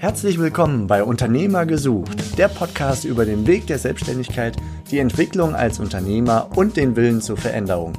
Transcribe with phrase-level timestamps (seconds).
[0.00, 4.56] Herzlich willkommen bei Unternehmer gesucht, der Podcast über den Weg der Selbstständigkeit,
[4.92, 7.94] die Entwicklung als Unternehmer und den Willen zur Veränderung.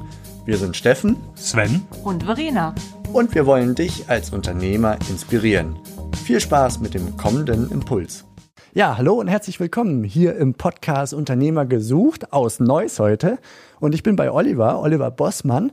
[0.46, 2.74] Wir sind Steffen, Sven und Verena.
[3.12, 5.78] Und wir wollen dich als Unternehmer inspirieren.
[6.24, 8.24] Viel Spaß mit dem kommenden Impuls.
[8.72, 13.38] Ja, hallo und herzlich willkommen hier im Podcast Unternehmer gesucht aus Neuss heute.
[13.78, 15.70] Und ich bin bei Oliver, Oliver Bossmann.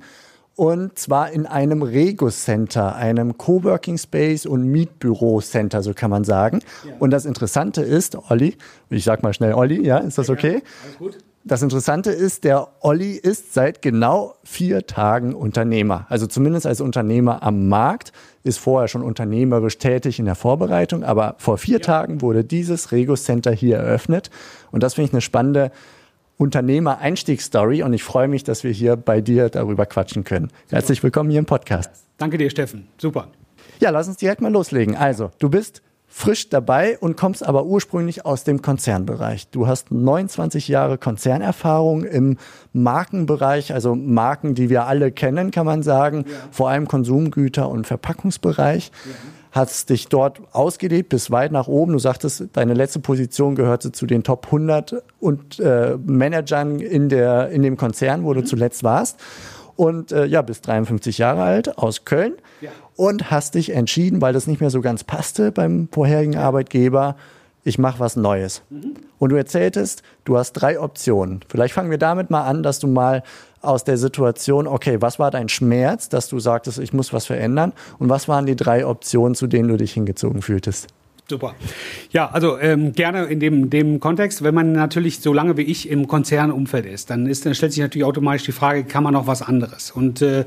[0.57, 6.23] Und zwar in einem Regus Center, einem Coworking Space und Mietbüro Center, so kann man
[6.23, 6.61] sagen.
[6.83, 6.93] Ja.
[6.97, 8.57] Und das Interessante ist, Olli,
[8.89, 10.63] ich sag mal schnell Olli, ja, ist das okay?
[10.83, 11.17] Alles gut.
[11.43, 16.07] Das Interessante ist, der Olli ist seit genau vier Tagen Unternehmer.
[16.09, 18.11] Also zumindest als Unternehmer am Markt,
[18.43, 21.85] ist vorher schon unternehmerisch tätig in der Vorbereitung, aber vor vier ja.
[21.85, 24.31] Tagen wurde dieses Regus Center hier eröffnet.
[24.71, 25.71] Und das finde ich eine spannende
[26.37, 30.51] Unternehmer-Einstiegsstory und ich freue mich, dass wir hier bei dir darüber quatschen können.
[30.69, 31.89] Herzlich willkommen hier im Podcast.
[32.17, 32.87] Danke dir, Steffen.
[32.97, 33.29] Super.
[33.79, 34.95] Ja, lass uns direkt mal loslegen.
[34.95, 39.49] Also, du bist frisch dabei und kommst aber ursprünglich aus dem Konzernbereich.
[39.49, 42.37] Du hast 29 Jahre Konzernerfahrung im
[42.73, 46.35] Markenbereich, also Marken, die wir alle kennen, kann man sagen, ja.
[46.51, 48.91] vor allem Konsumgüter und Verpackungsbereich.
[49.05, 49.11] Ja.
[49.57, 51.93] Hast dich dort ausgelebt bis weit nach oben.
[51.93, 57.49] Du sagtest, deine letzte Position gehörte zu den Top 100 und äh, Managern in der
[57.49, 58.45] in dem Konzern, wo du mhm.
[58.45, 59.19] zuletzt warst
[59.77, 62.71] und äh, ja, bist 53 Jahre alt aus Köln ja.
[62.95, 67.15] und hast dich entschieden, weil das nicht mehr so ganz passte beim vorherigen Arbeitgeber,
[67.63, 68.63] ich mache was Neues.
[68.69, 68.95] Mhm.
[69.19, 71.41] Und du erzähltest, du hast drei Optionen.
[71.47, 73.23] Vielleicht fangen wir damit mal an, dass du mal
[73.61, 77.73] aus der Situation, okay, was war dein Schmerz, dass du sagtest, ich muss was verändern?
[77.99, 80.87] Und was waren die drei Optionen, zu denen du dich hingezogen fühltest?
[81.29, 81.55] Super.
[82.13, 85.89] Ja, also ähm, gerne in dem, dem Kontext, wenn man natürlich so lange wie ich
[85.89, 89.27] im Konzernumfeld ist, dann, ist, dann stellt sich natürlich automatisch die Frage, kann man noch
[89.27, 89.91] was anderes?
[89.91, 90.45] Und äh,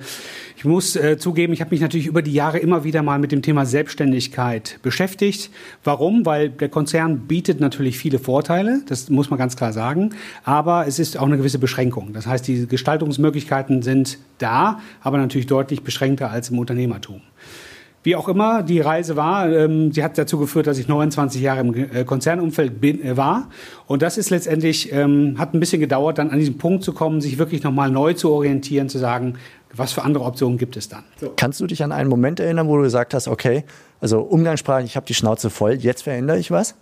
[0.56, 3.30] ich muss äh, zugeben, ich habe mich natürlich über die Jahre immer wieder mal mit
[3.30, 5.50] dem Thema Selbstständigkeit beschäftigt.
[5.84, 6.24] Warum?
[6.24, 10.98] Weil der Konzern bietet natürlich viele Vorteile, das muss man ganz klar sagen, aber es
[10.98, 12.14] ist auch eine gewisse Beschränkung.
[12.14, 17.20] Das heißt, die Gestaltungsmöglichkeiten sind da, aber natürlich deutlich beschränkter als im Unternehmertum.
[18.02, 21.60] Wie auch immer die Reise war, ähm, sie hat dazu geführt, dass ich 29 Jahre
[21.60, 23.50] im äh, Konzernumfeld bin, äh, war.
[23.86, 27.20] Und das ist letztendlich, ähm, hat ein bisschen gedauert, dann an diesen Punkt zu kommen,
[27.20, 29.34] sich wirklich nochmal neu zu orientieren, zu sagen,
[29.74, 31.04] was für andere Optionen gibt es dann.
[31.20, 31.32] So.
[31.36, 33.64] Kannst du dich an einen Moment erinnern, wo du gesagt hast, okay,
[34.00, 36.76] also umgangssprachlich, ich habe die Schnauze voll, jetzt verändere ich was?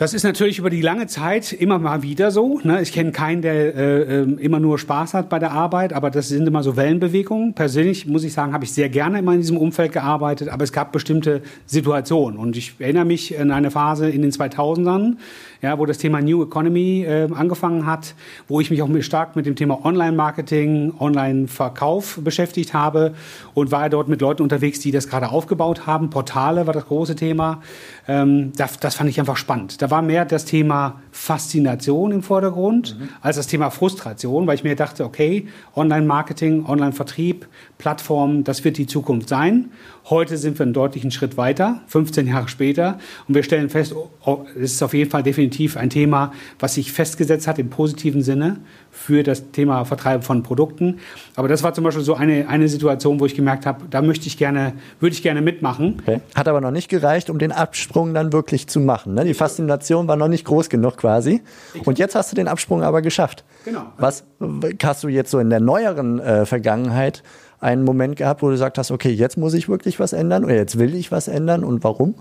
[0.00, 2.58] Das ist natürlich über die lange Zeit immer mal wieder so.
[2.62, 2.80] Ne?
[2.80, 6.28] Ich kenne keinen, der äh, ähm, immer nur Spaß hat bei der Arbeit, aber das
[6.28, 7.52] sind immer so Wellenbewegungen.
[7.52, 10.72] Persönlich muss ich sagen, habe ich sehr gerne immer in diesem Umfeld gearbeitet, aber es
[10.72, 12.38] gab bestimmte Situationen.
[12.38, 15.16] Und ich erinnere mich an eine Phase in den 2000ern,
[15.60, 18.14] ja, wo das Thema New Economy äh, angefangen hat,
[18.48, 23.12] wo ich mich auch stark mit dem Thema Online-Marketing, Online-Verkauf beschäftigt habe
[23.52, 26.08] und war dort mit Leuten unterwegs, die das gerade aufgebaut haben.
[26.08, 27.60] Portale war das große Thema.
[28.08, 29.82] Ähm, das, das, fand ich einfach spannend.
[29.82, 33.08] Da war mehr das Thema Faszination im Vordergrund mhm.
[33.20, 37.46] als das Thema Frustration, weil ich mir dachte, okay, Online-Marketing, Online-Vertrieb,
[37.78, 39.70] Plattformen, das wird die Zukunft sein.
[40.10, 42.98] Heute sind wir einen deutlichen Schritt weiter, 15 Jahre später,
[43.28, 46.74] und wir stellen fest, oh, oh, es ist auf jeden Fall definitiv ein Thema, was
[46.74, 48.56] sich festgesetzt hat im positiven Sinne
[48.90, 50.98] für das Thema Vertreiben von Produkten.
[51.36, 54.26] Aber das war zum Beispiel so eine, eine Situation, wo ich gemerkt habe, da möchte
[54.26, 56.00] ich gerne, würde ich gerne mitmachen.
[56.02, 56.20] Okay.
[56.34, 59.14] Hat aber noch nicht gereicht, um den Absprung dann wirklich zu machen.
[59.14, 59.24] Ne?
[59.24, 61.40] Die Faszination war noch nicht groß genug quasi.
[61.84, 63.44] Und jetzt hast du den Absprung aber geschafft.
[63.64, 63.86] Genau.
[63.96, 64.24] Was
[64.82, 67.22] hast du jetzt so in der neueren äh, Vergangenheit
[67.60, 70.54] einen Moment gehabt, wo du gesagt hast, okay, jetzt muss ich wirklich was ändern oder
[70.54, 72.14] jetzt will ich was ändern und warum?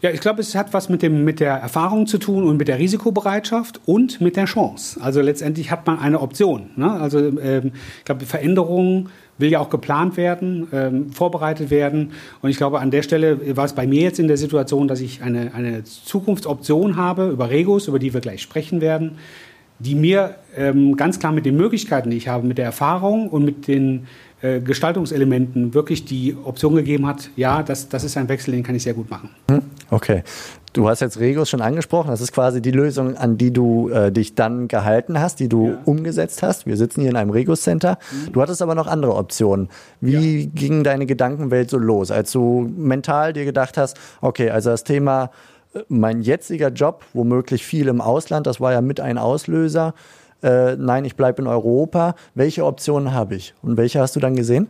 [0.00, 2.68] Ja, ich glaube, es hat was mit, dem, mit der Erfahrung zu tun und mit
[2.68, 5.00] der Risikobereitschaft und mit der Chance.
[5.02, 6.70] Also letztendlich hat man eine Option.
[6.76, 6.88] Ne?
[6.88, 9.08] Also ähm, ich glaube, Veränderungen
[9.38, 12.12] will ja auch geplant werden, ähm, vorbereitet werden.
[12.42, 15.00] Und ich glaube, an der Stelle war es bei mir jetzt in der Situation, dass
[15.00, 19.18] ich eine, eine Zukunftsoption habe über Regos, über die wir gleich sprechen werden,
[19.80, 23.44] die mir ähm, ganz klar mit den Möglichkeiten, die ich habe, mit der Erfahrung und
[23.44, 24.06] mit den
[24.40, 28.74] äh, Gestaltungselementen wirklich die Option gegeben hat, ja, das, das ist ein Wechsel, den kann
[28.74, 29.30] ich sehr gut machen.
[29.50, 30.22] Hm, okay.
[30.72, 32.10] Du hast jetzt Regos schon angesprochen.
[32.10, 35.68] Das ist quasi die Lösung, an die du äh, dich dann gehalten hast, die du
[35.68, 35.78] ja.
[35.86, 36.66] umgesetzt hast.
[36.66, 37.98] Wir sitzen hier in einem Regos Center.
[38.12, 38.32] Mhm.
[38.32, 39.70] Du hattest aber noch andere Optionen.
[40.00, 40.50] Wie ja.
[40.54, 45.30] ging deine Gedankenwelt so los, als du mental dir gedacht hast, okay, also das Thema
[45.74, 49.94] äh, mein jetziger Job, womöglich viel im Ausland, das war ja mit ein Auslöser
[50.42, 52.14] äh, nein, ich bleibe in Europa.
[52.34, 53.54] Welche Optionen habe ich?
[53.62, 54.68] Und welche hast du dann gesehen?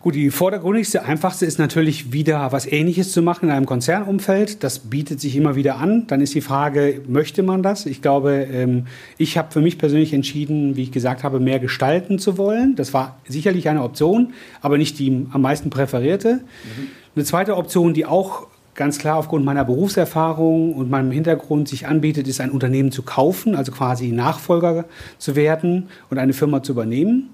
[0.00, 4.62] Gut, die vordergründigste, einfachste ist natürlich wieder was Ähnliches zu machen in einem Konzernumfeld.
[4.62, 6.06] Das bietet sich immer wieder an.
[6.06, 7.84] Dann ist die Frage, möchte man das?
[7.84, 8.86] Ich glaube, ähm,
[9.18, 12.76] ich habe für mich persönlich entschieden, wie ich gesagt habe, mehr gestalten zu wollen.
[12.76, 16.34] Das war sicherlich eine Option, aber nicht die am meisten präferierte.
[16.34, 16.88] Mhm.
[17.16, 18.46] Eine zweite Option, die auch
[18.78, 23.56] ganz klar aufgrund meiner Berufserfahrung und meinem Hintergrund sich anbietet, ist ein Unternehmen zu kaufen,
[23.56, 24.84] also quasi Nachfolger
[25.18, 27.30] zu werden und eine Firma zu übernehmen.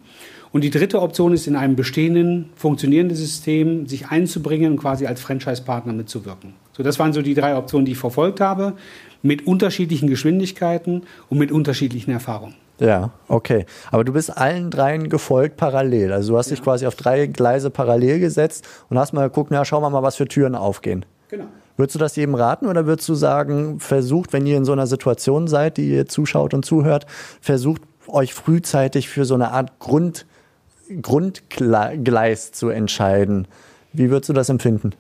[0.53, 5.21] Und die dritte Option ist, in einem bestehenden, funktionierenden System sich einzubringen und quasi als
[5.21, 6.55] Franchise-Partner mitzuwirken.
[6.73, 8.73] So, das waren so die drei Optionen, die ich verfolgt habe,
[9.21, 12.55] mit unterschiedlichen Geschwindigkeiten und mit unterschiedlichen Erfahrungen.
[12.79, 13.67] Ja, okay.
[13.91, 16.13] Aber du bist allen dreien gefolgt parallel.
[16.13, 16.57] Also du hast ja.
[16.57, 20.03] dich quasi auf drei Gleise parallel gesetzt und hast mal geguckt, na, schauen wir mal,
[20.03, 21.05] was für Türen aufgehen.
[21.29, 21.47] Genau.
[21.77, 24.87] Würdest du das jedem raten oder würdest du sagen, versucht, wenn ihr in so einer
[24.87, 27.07] Situation seid, die ihr zuschaut und zuhört,
[27.41, 30.27] versucht euch frühzeitig für so eine Art Grund,
[31.03, 33.49] Grundgleis zu entscheiden.
[33.93, 34.91] Wie würdest du das empfinden?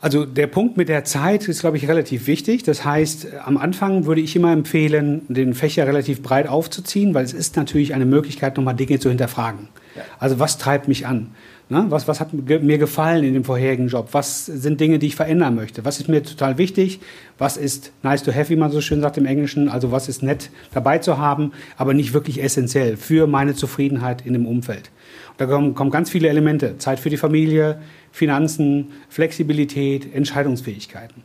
[0.00, 2.64] Also der Punkt mit der Zeit ist, glaube ich, relativ wichtig.
[2.64, 7.32] Das heißt, am Anfang würde ich immer empfehlen, den Fächer relativ breit aufzuziehen, weil es
[7.32, 9.68] ist natürlich eine Möglichkeit, nochmal Dinge zu hinterfragen.
[9.94, 10.02] Ja.
[10.18, 11.30] Also was treibt mich an?
[11.72, 11.86] Ne?
[11.88, 14.08] Was, was hat mir gefallen in dem vorherigen Job?
[14.12, 15.86] Was sind Dinge, die ich verändern möchte?
[15.86, 17.00] Was ist mir total wichtig?
[17.38, 19.70] Was ist nice to have, wie man so schön sagt im Englischen?
[19.70, 24.34] Also was ist nett dabei zu haben, aber nicht wirklich essentiell für meine Zufriedenheit in
[24.34, 24.90] dem Umfeld?
[25.38, 26.76] Da kommen, kommen ganz viele Elemente.
[26.76, 27.80] Zeit für die Familie,
[28.10, 31.22] Finanzen, Flexibilität, Entscheidungsfähigkeiten.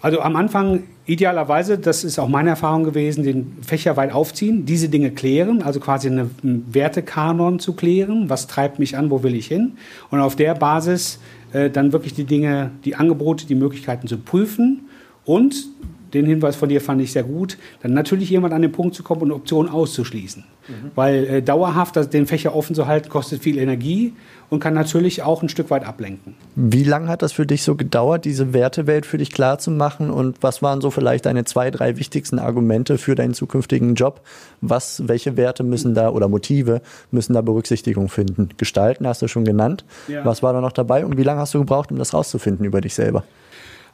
[0.00, 4.88] Also am Anfang idealerweise, das ist auch meine Erfahrung gewesen, den Fächer weit aufziehen, diese
[4.88, 9.48] Dinge klären, also quasi einen Wertekanon zu klären, was treibt mich an, wo will ich
[9.48, 9.72] hin?
[10.10, 11.18] Und auf der Basis
[11.52, 14.88] äh, dann wirklich die Dinge, die Angebote, die Möglichkeiten zu prüfen
[15.24, 15.66] und
[16.14, 19.02] den Hinweis von dir fand ich sehr gut, dann natürlich jemand an den Punkt zu
[19.02, 20.44] kommen und Optionen auszuschließen.
[20.68, 20.90] Mhm.
[20.94, 24.14] Weil äh, dauerhaft das, den Fächer offen zu halten, kostet viel Energie
[24.50, 26.34] und kann natürlich auch ein Stück weit ablenken.
[26.54, 30.10] Wie lange hat das für dich so gedauert, diese Wertewelt für dich klar zu machen?
[30.10, 34.22] Und was waren so vielleicht deine zwei, drei wichtigsten Argumente für deinen zukünftigen Job?
[34.60, 36.80] Was, welche Werte müssen da oder Motive
[37.10, 38.50] müssen da Berücksichtigung finden?
[38.56, 39.84] Gestalten hast du schon genannt.
[40.08, 40.24] Ja.
[40.24, 41.04] Was war da noch dabei?
[41.04, 43.24] Und wie lange hast du gebraucht, um das rauszufinden über dich selber?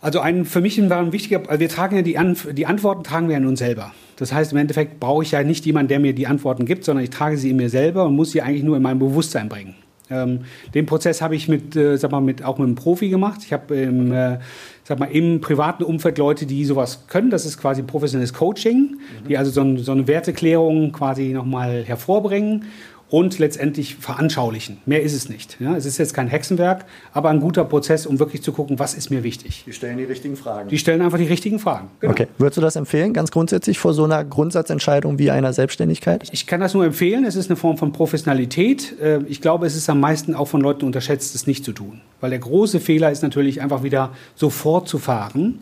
[0.05, 3.05] Also ein, für mich war ein wichtiger, also wir tragen ja die, An die Antworten
[3.05, 3.93] tragen wir an uns selber.
[4.17, 7.05] Das heißt, im Endeffekt brauche ich ja nicht jemanden, der mir die Antworten gibt, sondern
[7.05, 9.77] ich trage sie in mir selber und muss sie eigentlich nur in mein Bewusstsein bringen.
[10.11, 10.41] Ähm,
[10.75, 13.41] den Prozess habe ich mit, äh, sag mal, mit, auch mit einem Profi gemacht.
[13.47, 14.41] Ich habe im, äh,
[14.83, 17.31] sag mal, im privaten Umfeld Leute, die sowas können.
[17.31, 19.29] Das ist quasi professionelles Coaching, mhm.
[19.29, 22.67] die also so, ein, so eine Werteklärung quasi nochmal hervorbringen
[23.11, 24.79] und letztendlich veranschaulichen.
[24.87, 25.57] Mehr ist es nicht.
[25.61, 28.95] Ja, es ist jetzt kein Hexenwerk, aber ein guter Prozess, um wirklich zu gucken, was
[28.95, 29.65] ist mir wichtig.
[29.67, 30.69] Die stellen die richtigen Fragen.
[30.69, 31.91] Die stellen einfach die richtigen Fragen.
[32.01, 32.13] Genau.
[32.13, 32.27] Okay.
[32.39, 36.29] Würdest du das empfehlen, ganz grundsätzlich vor so einer Grundsatzentscheidung wie einer Selbstständigkeit?
[36.33, 37.25] Ich kann das nur empfehlen.
[37.25, 38.99] Es ist eine Form von Professionalität.
[39.01, 42.01] Äh, ich glaube, es ist am meisten auch von Leuten unterschätzt, es nicht zu tun.
[42.21, 45.61] Weil der große Fehler ist natürlich einfach wieder sofort zu fahren.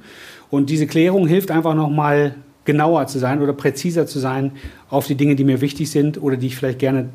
[0.49, 2.35] Und diese Klärung hilft einfach nochmal
[2.65, 4.53] genauer zu sein oder präziser zu sein
[4.89, 7.09] auf die Dinge, die mir wichtig sind oder die ich vielleicht gerne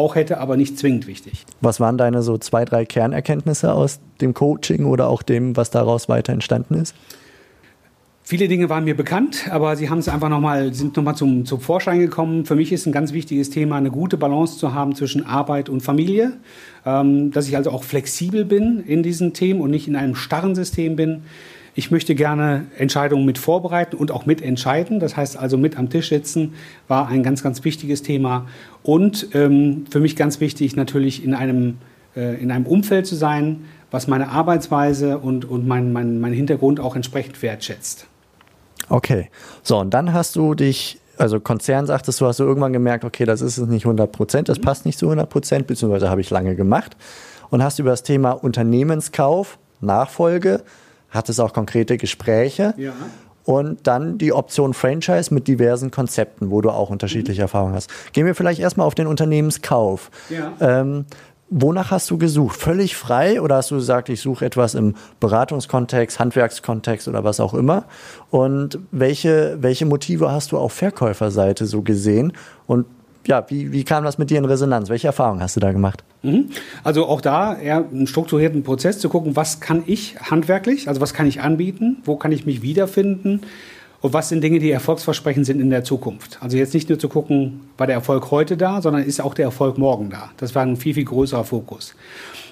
[0.00, 1.44] auch hätte, aber nicht zwingend wichtig.
[1.60, 6.08] Was waren deine so zwei, drei Kernerkenntnisse aus dem Coaching oder auch dem, was daraus
[6.08, 6.94] weiter entstanden ist?
[8.22, 11.44] Viele Dinge waren mir bekannt, aber sie haben es einfach noch mal, sind nochmal zum,
[11.46, 12.46] zum Vorschein gekommen.
[12.46, 15.80] Für mich ist ein ganz wichtiges Thema, eine gute Balance zu haben zwischen Arbeit und
[15.80, 16.34] Familie.
[16.86, 20.54] Ähm, dass ich also auch flexibel bin in diesen Themen und nicht in einem starren
[20.54, 21.22] System bin.
[21.80, 25.00] Ich möchte gerne Entscheidungen mit vorbereiten und auch mitentscheiden.
[25.00, 26.52] Das heißt also mit am Tisch sitzen
[26.88, 28.46] war ein ganz, ganz wichtiges Thema.
[28.82, 31.78] Und ähm, für mich ganz wichtig natürlich in einem,
[32.14, 36.80] äh, in einem Umfeld zu sein, was meine Arbeitsweise und, und mein, mein, mein Hintergrund
[36.80, 38.06] auch entsprechend wertschätzt.
[38.90, 39.30] Okay,
[39.62, 43.24] so und dann hast du dich also Konzern sagtest du, hast du irgendwann gemerkt, okay,
[43.24, 46.28] das ist es nicht 100 Prozent, das passt nicht zu 100 Prozent, beziehungsweise habe ich
[46.28, 46.94] lange gemacht
[47.48, 50.62] und hast über das Thema Unternehmenskauf, Nachfolge
[51.10, 52.74] hat es auch konkrete Gespräche.
[52.76, 52.92] Ja.
[53.44, 57.44] Und dann die Option Franchise mit diversen Konzepten, wo du auch unterschiedliche mhm.
[57.44, 57.90] Erfahrungen hast.
[58.12, 60.10] Gehen wir vielleicht erstmal auf den Unternehmenskauf.
[60.28, 60.52] Ja.
[60.60, 61.06] Ähm,
[61.48, 62.56] wonach hast du gesucht?
[62.56, 67.54] Völlig frei oder hast du gesagt, ich suche etwas im Beratungskontext, Handwerkskontext oder was auch
[67.54, 67.84] immer?
[68.30, 72.32] Und welche, welche Motive hast du auf Verkäuferseite so gesehen?
[72.66, 72.86] Und
[73.26, 74.88] ja, wie, wie kam das mit dir in Resonanz?
[74.88, 76.02] Welche Erfahrungen hast du da gemacht?
[76.22, 76.50] Mhm.
[76.84, 81.14] Also auch da eher einen strukturierten Prozess zu gucken, was kann ich handwerklich, also was
[81.14, 83.42] kann ich anbieten, wo kann ich mich wiederfinden
[84.00, 86.38] und was sind Dinge, die erfolgsversprechend sind in der Zukunft.
[86.40, 89.44] Also jetzt nicht nur zu gucken, war der Erfolg heute da, sondern ist auch der
[89.46, 90.30] Erfolg morgen da.
[90.38, 91.94] Das war ein viel, viel größerer Fokus.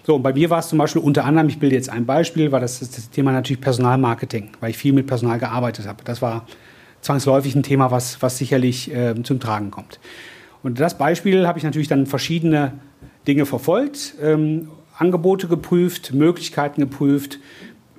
[0.06, 2.52] So, und bei mir war es zum Beispiel unter anderem, ich bilde jetzt ein Beispiel,
[2.52, 6.04] war das, das Thema natürlich Personalmarketing, weil ich viel mit Personal gearbeitet habe.
[6.04, 6.46] Das war
[7.00, 10.00] zwangsläufig ein Thema, was, was sicherlich äh, zum Tragen kommt.
[10.62, 12.72] Und das Beispiel habe ich natürlich dann verschiedene
[13.26, 17.38] Dinge verfolgt, ähm, Angebote geprüft, Möglichkeiten geprüft,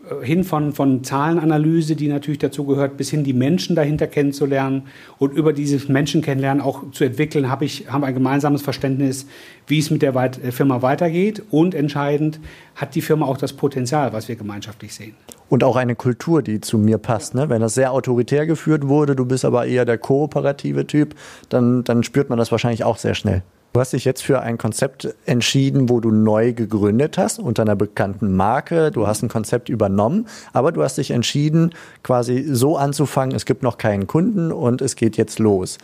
[0.10, 4.84] äh, hin von, von Zahlenanalyse, die natürlich dazu gehört, bis hin die Menschen dahinter kennenzulernen
[5.18, 9.28] und über dieses Menschen kennenlernen auch zu entwickeln, habe ich haben ein gemeinsames Verständnis,
[9.68, 12.40] wie es mit der äh, Firma weitergeht und entscheidend
[12.76, 15.16] hat die Firma auch das Potenzial, was wir gemeinschaftlich sehen.
[15.50, 17.36] Und auch eine Kultur, die zu mir passt.
[17.36, 17.50] Ne?
[17.50, 21.16] Wenn das sehr autoritär geführt wurde, du bist aber eher der kooperative Typ,
[21.50, 23.42] dann, dann spürt man das wahrscheinlich auch sehr schnell.
[23.72, 27.76] Du hast dich jetzt für ein Konzept entschieden, wo du neu gegründet hast unter einer
[27.76, 28.90] bekannten Marke.
[28.90, 33.62] Du hast ein Konzept übernommen, aber du hast dich entschieden, quasi so anzufangen, es gibt
[33.62, 35.78] noch keinen Kunden und es geht jetzt los.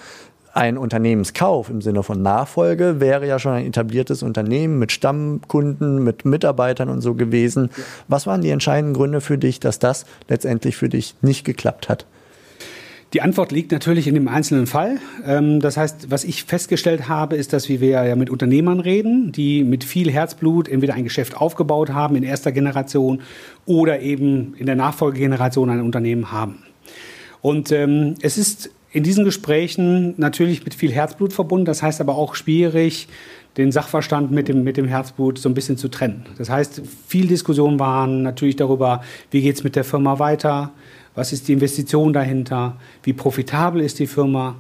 [0.56, 6.24] Ein Unternehmenskauf im Sinne von Nachfolge wäre ja schon ein etabliertes Unternehmen mit Stammkunden, mit
[6.24, 7.70] Mitarbeitern und so gewesen.
[8.08, 12.06] Was waren die entscheidenden Gründe für dich, dass das letztendlich für dich nicht geklappt hat?
[13.12, 15.00] Die Antwort liegt natürlich in dem einzelnen Fall.
[15.26, 19.66] Ähm, das heißt, was ich festgestellt habe, ist, dass wir ja mit Unternehmern reden, die
[19.66, 23.22] mit viel Herzblut entweder ein Geschäft aufgebaut haben in erster Generation
[23.66, 26.64] oder eben in der Nachfolgegeneration ein Unternehmen haben.
[27.42, 31.66] Und ähm, es ist in diesen Gesprächen natürlich mit viel Herzblut verbunden.
[31.66, 33.10] Das heißt aber auch schwierig,
[33.58, 36.26] den Sachverstand mit dem, mit dem Herzblut so ein bisschen zu trennen.
[36.38, 40.72] Das heißt, viel Diskussion waren natürlich darüber, wie geht es mit der Firma weiter,
[41.14, 42.78] was ist die Investition dahinter?
[43.04, 44.56] Wie profitabel ist die Firma?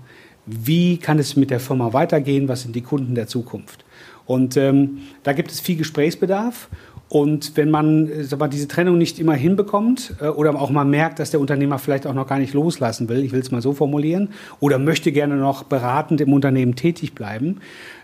[0.46, 2.50] Wie kann es mit der Firma weitergehen?
[2.50, 3.86] Was sind die Kunden der Zukunft?
[4.26, 6.68] Und ähm, da gibt es viel Gesprächsbedarf.
[7.08, 11.20] Und wenn man sag mal, diese Trennung nicht immer hinbekommt äh, oder auch mal merkt,
[11.20, 13.74] dass der Unternehmer vielleicht auch noch gar nicht loslassen will, ich will es mal so
[13.74, 17.58] formulieren, oder möchte gerne noch beratend im Unternehmen tätig bleiben,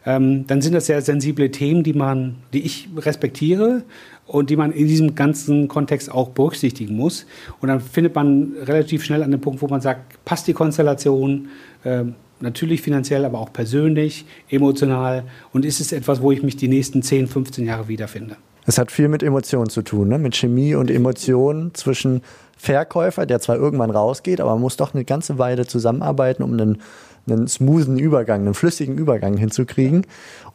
[0.06, 3.84] ähm, dann sind das sehr sensible Themen, die man, die ich respektiere
[4.28, 7.26] und die man in diesem ganzen Kontext auch berücksichtigen muss.
[7.60, 11.50] Und dann findet man relativ schnell an den Punkt, wo man sagt, passt die Konstellation,
[11.84, 12.04] äh,
[12.40, 17.02] natürlich finanziell, aber auch persönlich, emotional und ist es etwas, wo ich mich die nächsten
[17.02, 18.38] 10, 15 Jahre wiederfinde.
[18.66, 20.20] Es hat viel mit Emotionen zu tun, ne?
[20.20, 22.22] mit Chemie und Emotionen zwischen
[22.58, 26.82] Verkäufer, der zwar irgendwann rausgeht, aber man muss doch eine ganze Weile zusammenarbeiten, um einen
[27.28, 30.06] einen smoothen Übergang, einen flüssigen Übergang hinzukriegen.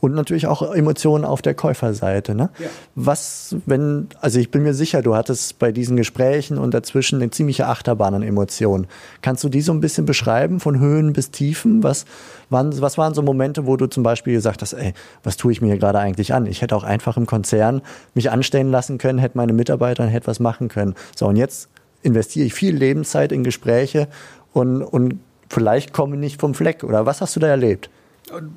[0.00, 2.34] Und natürlich auch Emotionen auf der Käuferseite.
[2.34, 2.50] Ne?
[2.58, 2.66] Ja.
[2.94, 7.30] Was, wenn, also ich bin mir sicher, du hattest bei diesen Gesprächen und dazwischen eine
[7.30, 8.88] ziemliche Achterbahn an Emotionen.
[9.22, 11.82] Kannst du die so ein bisschen beschreiben, von Höhen bis Tiefen?
[11.82, 12.04] Was
[12.50, 14.92] waren, was waren so Momente, wo du zum Beispiel gesagt hast, ey,
[15.22, 16.46] was tue ich mir hier gerade eigentlich an?
[16.46, 17.80] Ich hätte auch einfach im Konzern
[18.14, 20.94] mich anstellen lassen können, hätte meine Mitarbeiter hätte was machen können.
[21.14, 21.68] So, und jetzt
[22.02, 24.08] investiere ich viel Lebenszeit in Gespräche
[24.52, 26.84] und, und vielleicht komme ich nicht vom Fleck.
[26.84, 27.90] Oder was hast du da erlebt?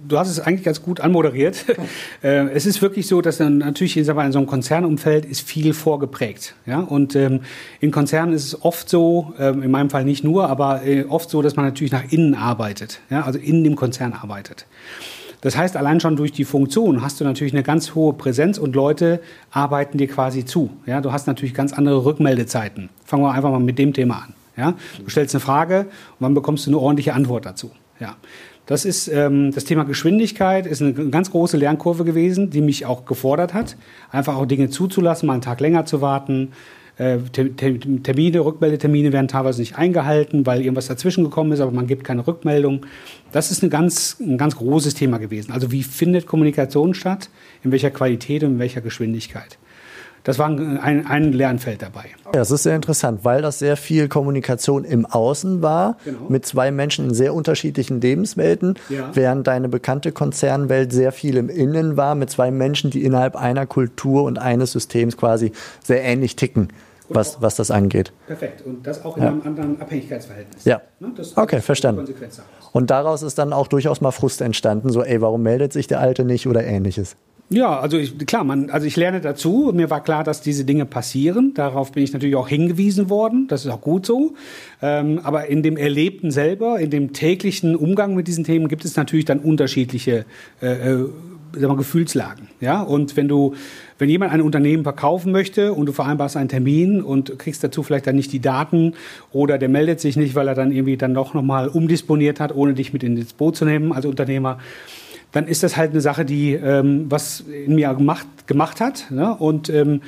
[0.08, 1.66] Du hast es eigentlich ganz gut anmoderiert.
[2.22, 6.54] Äh, es ist wirklich so, dass dann natürlich in so einem Konzernumfeld ist viel vorgeprägt.
[6.66, 6.82] Ja?
[6.82, 7.42] Und ähm,
[7.80, 11.30] in Konzernen ist es oft so, ähm, in meinem Fall nicht nur, aber äh, oft
[11.30, 13.22] so, dass man natürlich nach innen arbeitet, ja?
[13.22, 14.66] also in dem Konzern arbeitet.
[15.40, 18.76] Das heißt, allein schon durch die Funktion hast du natürlich eine ganz hohe Präsenz und
[18.76, 20.70] Leute arbeiten dir quasi zu.
[20.86, 21.00] Ja?
[21.00, 22.90] Du hast natürlich ganz andere Rückmeldezeiten.
[23.06, 24.34] Fangen wir einfach mal mit dem Thema an.
[24.60, 24.76] Ja?
[25.04, 25.88] Du stellst eine Frage
[26.20, 27.72] und dann bekommst du eine ordentliche Antwort dazu.
[28.00, 28.18] Ja.
[28.66, 33.06] Das ist ähm, das Thema Geschwindigkeit ist eine ganz große Lernkurve gewesen, die mich auch
[33.06, 33.76] gefordert hat,
[34.12, 36.52] einfach auch Dinge zuzulassen, mal einen Tag länger zu warten.
[37.00, 42.04] Äh, Termine, Rückmeldetermine werden teilweise nicht eingehalten, weil irgendwas dazwischen gekommen ist, aber man gibt
[42.04, 42.86] keine Rückmeldung.
[43.32, 45.52] Das ist eine ganz, ein ganz großes Thema gewesen.
[45.52, 47.30] Also wie findet Kommunikation statt,
[47.64, 49.58] in welcher Qualität und in welcher Geschwindigkeit.
[50.30, 52.06] Das war ein, ein Lernfeld dabei.
[52.26, 56.20] Ja, das ist sehr interessant, weil das sehr viel Kommunikation im Außen war, genau.
[56.30, 59.10] mit zwei Menschen in sehr unterschiedlichen Lebenswelten, ja.
[59.14, 63.66] während deine bekannte Konzernwelt sehr viel im Innen war, mit zwei Menschen, die innerhalb einer
[63.66, 65.52] Kultur und eines Systems quasi
[65.84, 66.68] sehr ähnlich ticken.
[67.12, 68.14] Was, was das angeht.
[68.28, 68.64] Perfekt.
[68.64, 69.30] Und das auch in ja.
[69.30, 70.64] einem anderen Abhängigkeitsverhältnis.
[70.66, 70.80] Ja.
[71.00, 71.12] Ne?
[71.38, 72.06] Okay, verstanden.
[72.72, 76.02] Und daraus ist dann auch durchaus mal Frust entstanden, so, ey, warum meldet sich der
[76.02, 77.16] Alte nicht oder ähnliches?
[77.52, 79.72] Ja, also ich, klar, man, also ich lerne dazu.
[79.74, 81.56] Mir war klar, dass diese Dinge passieren.
[81.56, 83.48] Darauf bin ich natürlich auch hingewiesen worden.
[83.48, 84.36] Das ist auch gut so.
[84.84, 88.96] Ähm, aber in dem Erlebten selber, in dem täglichen Umgang mit diesen Themen gibt es
[88.96, 90.26] natürlich dann unterschiedliche
[90.62, 91.08] äh, äh,
[91.58, 92.50] mal, Gefühlslagen.
[92.62, 93.56] Ja, und wenn du,
[93.98, 98.06] wenn jemand ein Unternehmen verkaufen möchte und du vereinbarst einen Termin und kriegst dazu vielleicht
[98.06, 98.94] dann nicht die Daten
[99.32, 102.76] oder der meldet sich nicht, weil er dann irgendwie dann doch nochmal umdisponiert hat, ohne
[102.76, 104.60] dich mit ins Boot zu nehmen als Unternehmer
[105.32, 109.12] dann ist das halt eine Sache, die ähm, was in mir gemacht, gemacht hat.
[109.12, 109.36] Ne?
[109.36, 110.02] Und ähm,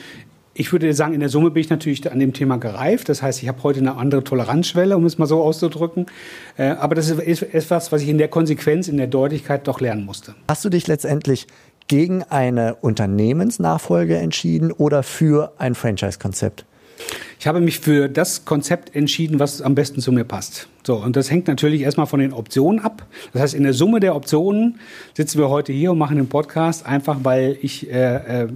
[0.54, 3.10] ich würde sagen, in der Summe bin ich natürlich an dem Thema gereift.
[3.10, 6.08] Das heißt, ich habe heute eine andere Toleranzschwelle, um es mal so auszudrücken.
[6.58, 10.06] Äh, aber das ist etwas, was ich in der Konsequenz, in der Deutlichkeit doch lernen
[10.06, 10.36] musste.
[10.50, 11.48] Hast du dich letztendlich
[11.88, 16.66] gegen eine Unternehmensnachfolge entschieden oder für ein Franchise-Konzept?
[17.40, 20.68] Ich habe mich für das Konzept entschieden, was am besten zu mir passt.
[20.84, 23.08] So, und das hängt natürlich erstmal von den Optionen ab.
[23.34, 24.80] Das heißt, in der Summe der Optionen
[25.16, 28.48] sitzen wir heute hier und machen den Podcast, einfach weil ich äh, äh,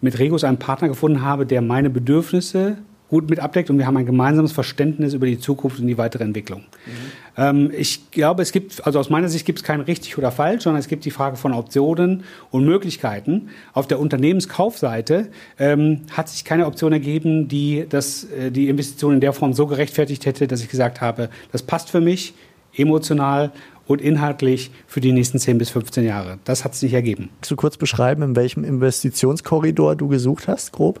[0.00, 2.78] mit Regus einen Partner gefunden habe, der meine Bedürfnisse
[3.10, 6.22] gut mit abdeckt und wir haben ein gemeinsames Verständnis über die Zukunft und die weitere
[6.22, 6.60] Entwicklung.
[6.60, 6.92] Mhm.
[7.40, 10.64] Ähm, ich glaube, es gibt, also aus meiner Sicht gibt es kein richtig oder falsch,
[10.64, 13.48] sondern es gibt die Frage von Optionen und Möglichkeiten.
[13.72, 19.20] Auf der Unternehmenskaufseite ähm, hat sich keine Option ergeben, die das, äh, die Investition in
[19.20, 22.34] der Form so gerechtfertigt hätte, dass ich gesagt habe, das passt für mich
[22.76, 23.52] emotional
[23.86, 26.38] und inhaltlich für die nächsten 10 bis 15 Jahre.
[26.44, 27.30] Das hat es nicht ergeben.
[27.40, 31.00] Kannst du kurz beschreiben, in welchem Investitionskorridor du gesucht hast, grob?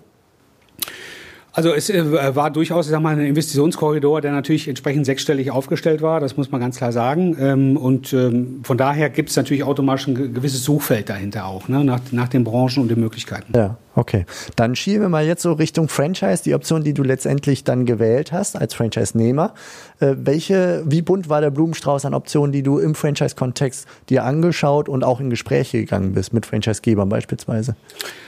[1.52, 6.00] Also es äh, war durchaus, ich sag mal, ein Investitionskorridor, der natürlich entsprechend sechsstellig aufgestellt
[6.00, 7.36] war, das muss man ganz klar sagen.
[7.40, 11.84] Ähm, und ähm, von daher gibt es natürlich automatisch ein gewisses Suchfeld dahinter auch, ne?
[11.84, 13.52] nach, nach den Branchen und den Möglichkeiten.
[13.56, 14.24] Ja, okay.
[14.56, 18.32] Dann schieben wir mal jetzt so Richtung Franchise, die Option, die du letztendlich dann gewählt
[18.32, 19.54] hast als Franchise-Nehmer.
[20.00, 24.88] Äh, welche, wie bunt war der Blumenstrauß an Optionen, die du im Franchise-Kontext dir angeschaut
[24.88, 27.76] und auch in Gespräche gegangen bist, mit Franchise-Gebern beispielsweise?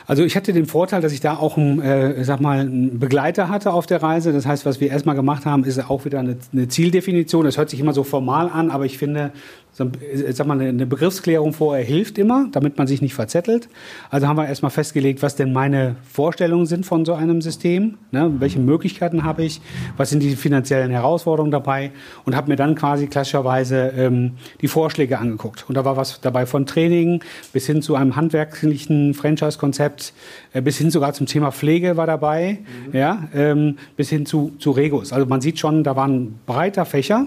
[0.07, 3.49] Also ich hatte den Vorteil, dass ich da auch einen, äh, sag mal, einen Begleiter
[3.49, 4.33] hatte auf der Reise.
[4.33, 7.45] Das heißt, was wir erstmal gemacht haben, ist auch wieder eine, eine Zieldefinition.
[7.45, 9.33] Das hört sich immer so formal an, aber ich finde,
[9.75, 13.69] sag mal, eine Begriffsklärung vorher hilft immer, damit man sich nicht verzettelt.
[14.11, 18.31] Also haben wir erstmal festgelegt, was denn meine Vorstellungen sind von so einem System, ne?
[18.39, 19.63] welche Möglichkeiten habe ich,
[19.97, 21.91] was sind die finanziellen Herausforderungen dabei
[22.25, 25.65] und habe mir dann quasi klassischerweise ähm, die Vorschläge angeguckt.
[25.69, 27.23] Und da war was dabei von Training
[27.55, 30.13] bis hin zu einem handwerklichen Franchise-Konzept,
[30.53, 32.97] äh, bis hin sogar zum Thema Pflege war dabei, mhm.
[32.97, 35.15] ja, ähm, bis hin zu, zu Regus.
[35.15, 37.27] Also man sieht schon, da waren breiter Fächer.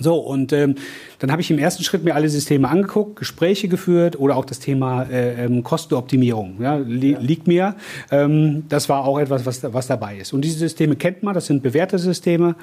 [0.00, 0.76] So, und ähm,
[1.18, 4.58] dann habe ich im ersten Schritt mir alle Systeme angeguckt, Gespräche geführt oder auch das
[4.58, 7.18] Thema äh, ähm, Kostenoptimierung ja, li ja.
[7.18, 7.76] liegt mir.
[8.10, 10.32] Ähm, das war auch etwas, was, was dabei ist.
[10.32, 12.56] Und diese Systeme kennt man, das sind bewährte Systeme.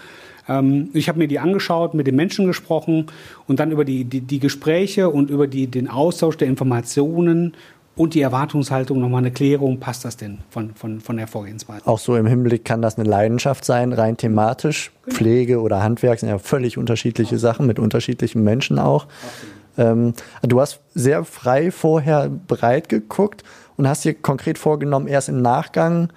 [0.49, 3.07] Ähm, ich habe mir die angeschaut, mit den Menschen gesprochen
[3.45, 7.53] und dann über die, die, die Gespräche und über die, den Austausch der Informationen
[7.97, 11.85] und die Erwartungshaltung nochmal eine Klärung, passt das denn von, von, von der Vorgehensweise?
[11.85, 14.91] Auch so im Hinblick kann das eine Leidenschaft sein, rein thematisch.
[15.03, 15.17] Genau.
[15.17, 17.55] Pflege oder Handwerk sind ja völlig unterschiedliche Absolut.
[17.55, 19.07] Sachen mit unterschiedlichen Menschen auch.
[19.77, 23.43] Ähm, du hast sehr frei vorher breit geguckt
[23.75, 26.09] und hast dir konkret vorgenommen, erst im Nachgang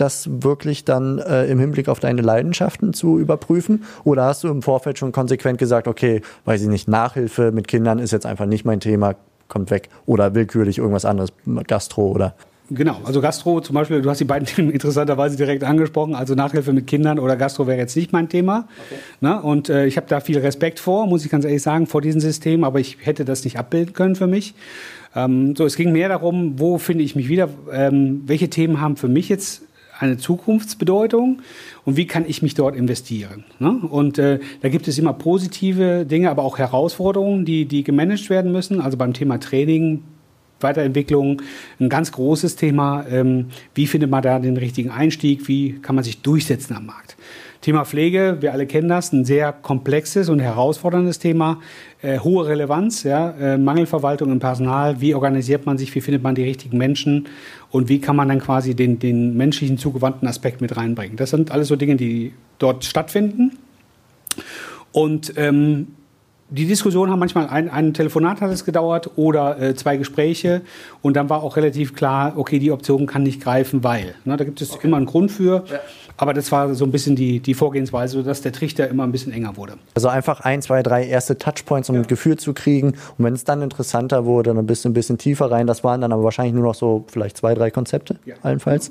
[0.00, 3.84] das wirklich dann äh, im Hinblick auf deine Leidenschaften zu überprüfen?
[4.04, 7.98] Oder hast du im Vorfeld schon konsequent gesagt, okay, weiß ich nicht, Nachhilfe mit Kindern
[7.98, 9.16] ist jetzt einfach nicht mein Thema,
[9.48, 9.88] kommt weg.
[10.06, 11.32] Oder willkürlich irgendwas anderes,
[11.66, 12.34] Gastro oder.
[12.70, 16.72] Genau, also Gastro zum Beispiel, du hast die beiden Themen interessanterweise direkt angesprochen, also Nachhilfe
[16.72, 18.68] mit Kindern oder Gastro wäre jetzt nicht mein Thema.
[18.86, 19.00] Okay.
[19.20, 19.40] Ne?
[19.40, 22.20] Und äh, ich habe da viel Respekt vor, muss ich ganz ehrlich sagen, vor diesem
[22.20, 24.54] System, aber ich hätte das nicht abbilden können für mich.
[25.16, 28.96] Ähm, so, es ging mehr darum, wo finde ich mich wieder, ähm, welche Themen haben
[28.96, 29.62] für mich jetzt
[29.98, 31.42] eine Zukunftsbedeutung
[31.84, 33.44] und wie kann ich mich dort investieren.
[33.58, 33.70] Ne?
[33.70, 38.52] Und äh, da gibt es immer positive Dinge, aber auch Herausforderungen, die, die gemanagt werden
[38.52, 38.80] müssen.
[38.80, 40.02] Also beim Thema Training,
[40.60, 41.42] Weiterentwicklung,
[41.80, 43.06] ein ganz großes Thema.
[43.10, 45.48] Ähm, wie findet man da den richtigen Einstieg?
[45.48, 47.16] Wie kann man sich durchsetzen am Markt?
[47.60, 51.60] Thema Pflege, wir alle kennen das, ein sehr komplexes und herausforderndes Thema,
[52.02, 56.36] äh, hohe Relevanz, ja, äh, Mangelverwaltung im Personal, wie organisiert man sich, wie findet man
[56.36, 57.26] die richtigen Menschen
[57.70, 61.16] und wie kann man dann quasi den, den menschlichen zugewandten Aspekt mit reinbringen.
[61.16, 63.58] Das sind alles so Dinge, die dort stattfinden.
[64.92, 65.88] Und ähm,
[66.50, 70.62] die Diskussion haben manchmal ein, ein Telefonat hat es gedauert oder äh, zwei Gespräche
[71.02, 74.14] und dann war auch relativ klar, okay, die Option kann nicht greifen, weil.
[74.24, 74.86] Ne, da gibt es okay.
[74.86, 75.64] immer einen Grund für.
[75.70, 75.80] Ja.
[76.16, 79.32] Aber das war so ein bisschen die, die Vorgehensweise, sodass der Trichter immer ein bisschen
[79.32, 79.74] enger wurde.
[79.94, 82.02] Also einfach ein, zwei, drei erste Touchpoints, um ja.
[82.02, 82.88] ein Gefühl zu kriegen.
[83.18, 85.68] Und wenn es dann interessanter wurde, dann bist du ein bisschen tiefer rein.
[85.68, 88.34] Das waren dann aber wahrscheinlich nur noch so vielleicht zwei, drei Konzepte, ja.
[88.42, 88.90] allenfalls.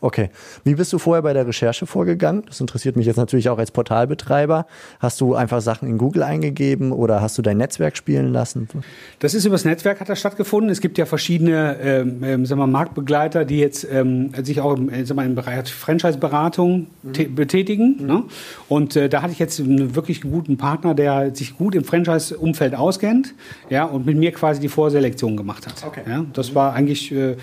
[0.00, 0.30] Okay.
[0.64, 2.42] Wie bist du vorher bei der Recherche vorgegangen?
[2.46, 4.66] Das interessiert mich jetzt natürlich auch als Portalbetreiber.
[5.00, 8.68] Hast du einfach Sachen in Google eingegeben oder hast du dein Netzwerk spielen lassen?
[9.20, 10.70] Das ist übers Netzwerk hat das stattgefunden.
[10.70, 14.88] Es gibt ja verschiedene ähm, ähm sagen wir, Marktbegleiter, die jetzt ähm, sich auch im,
[15.06, 17.34] sagen wir, im Bereich Franchise-Beratung mhm.
[17.34, 17.96] betätigen.
[18.00, 18.06] Mhm.
[18.06, 18.24] Ne?
[18.68, 22.74] Und äh, da hatte ich jetzt einen wirklich guten Partner, der sich gut im Franchise-Umfeld
[22.74, 23.34] auskennt
[23.70, 25.84] ja, und mit mir quasi die Vorselektion gemacht hat.
[25.86, 26.02] Okay.
[26.08, 27.36] Ja, das war eigentlich äh,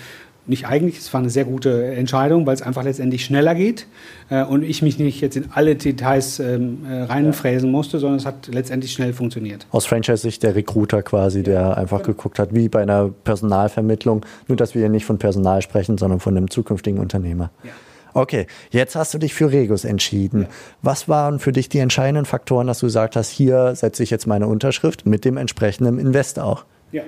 [0.46, 3.86] nicht eigentlich, es war eine sehr gute Entscheidung, weil es einfach letztendlich schneller geht
[4.30, 8.26] äh, und ich mich nicht jetzt in alle Details ähm, äh, reinfräsen musste, sondern es
[8.26, 9.66] hat letztendlich schnell funktioniert.
[9.70, 14.74] Aus Franchise-Sicht der Recruiter quasi, der einfach geguckt hat, wie bei einer Personalvermittlung, nur dass
[14.74, 17.50] wir hier nicht von Personal sprechen, sondern von einem zukünftigen Unternehmer.
[17.62, 17.70] Ja.
[18.12, 20.42] Okay, jetzt hast du dich für Regus entschieden.
[20.42, 20.48] Ja.
[20.82, 24.26] Was waren für dich die entscheidenden Faktoren, dass du gesagt hast, hier setze ich jetzt
[24.26, 26.64] meine Unterschrift mit dem entsprechenden Invest auch?
[26.90, 27.02] Ja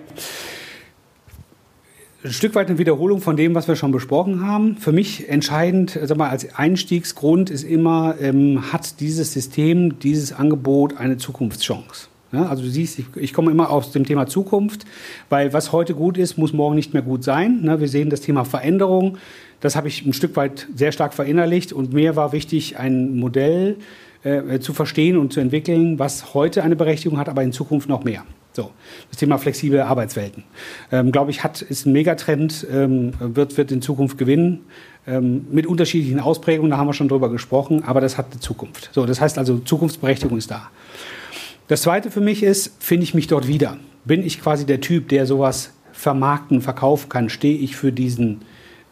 [2.24, 4.76] ein Stück weit eine Wiederholung von dem, was wir schon besprochen haben.
[4.76, 10.96] Für mich entscheidend, sag mal, als Einstiegsgrund ist immer, ähm, hat dieses System, dieses Angebot
[10.96, 12.08] eine Zukunftschance?
[12.30, 14.86] Ja, also du siehst, ich, ich, komme immer aus dem Thema Zukunft,
[15.28, 17.60] weil was heute gut ist, muss morgen nicht mehr gut sein.
[17.62, 17.80] Ne?
[17.80, 19.18] Wir sehen das Thema Veränderung.
[19.60, 23.76] Das habe ich ein Stück weit sehr stark verinnerlicht und mir war wichtig, ein Modell
[24.22, 28.04] äh, zu verstehen und zu entwickeln, was heute eine Berechtigung hat, aber in Zukunft noch
[28.04, 28.24] mehr.
[28.52, 28.70] So,
[29.10, 30.44] das Thema flexible Arbeitswelten.
[30.90, 34.60] Ähm, Glaube ich, hat, ist ein Megatrend, ähm, wird, wird in Zukunft gewinnen.
[35.06, 38.90] Ähm, mit unterschiedlichen Ausprägungen, da haben wir schon drüber gesprochen, aber das hat eine Zukunft.
[38.92, 40.70] So, das heißt also, Zukunftsberechtigung ist da.
[41.68, 43.78] Das zweite für mich ist, finde ich mich dort wieder?
[44.04, 47.30] Bin ich quasi der Typ, der sowas vermarkten, verkaufen kann?
[47.30, 48.42] Stehe ich für diesen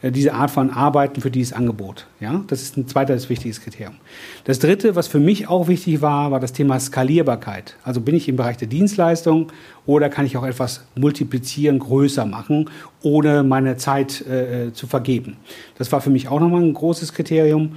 [0.02, 2.06] diese Art von Arbeiten für dieses Angebot.
[2.20, 3.96] Ja, das ist ein zweites wichtiges Kriterium.
[4.44, 7.76] Das dritte, was für mich auch wichtig war, war das Thema Skalierbarkeit.
[7.84, 9.52] Also bin ich im Bereich der Dienstleistung
[9.84, 12.70] oder kann ich auch etwas multiplizieren, größer machen,
[13.02, 15.36] ohne meine Zeit äh, zu vergeben.
[15.76, 17.72] Das war für mich auch nochmal ein großes Kriterium.